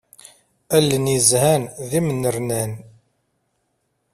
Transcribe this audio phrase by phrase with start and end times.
[0.77, 2.71] Allen yezhan d imnernan.